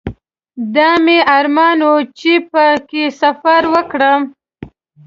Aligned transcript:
دا 0.75 0.89
مې 1.03 1.17
ارمان 1.37 1.79
و 1.89 1.91
چې 2.19 2.33
په 2.51 2.63
کې 2.89 3.03
سفر 3.21 3.61
وکړم. 3.73 4.21